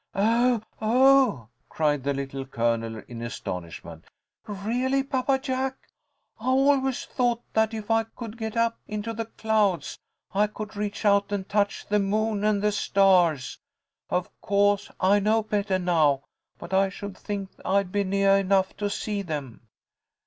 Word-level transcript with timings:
"Oh, 0.15 0.63
oh!" 0.81 1.49
cried 1.69 2.03
the 2.03 2.13
Little 2.15 2.43
Colonel, 2.43 3.03
in 3.07 3.21
astonishment. 3.21 4.05
"Really, 4.47 5.03
Papa 5.03 5.37
Jack? 5.37 5.75
I 6.39 6.45
always 6.47 7.05
thought 7.05 7.43
that 7.53 7.71
if 7.75 7.91
I 7.91 8.05
could 8.05 8.35
get 8.35 8.57
up 8.57 8.79
into 8.87 9.13
the 9.13 9.25
clouds 9.27 9.99
I 10.33 10.47
could 10.47 10.75
reach 10.75 11.05
out 11.05 11.31
and 11.31 11.47
touch 11.47 11.85
the 11.87 11.99
moon 11.99 12.43
and 12.43 12.63
the 12.63 12.71
stars. 12.71 13.59
Of 14.09 14.27
co'se 14.41 14.89
I 14.99 15.19
know 15.19 15.43
bettah 15.43 15.77
now, 15.77 16.23
but 16.57 16.73
I 16.73 16.89
should 16.89 17.15
think 17.15 17.51
I'd 17.63 17.91
be 17.91 18.03
neah 18.03 18.37
enough 18.39 18.75
to 18.77 18.89
see 18.89 19.21
them." 19.21 19.67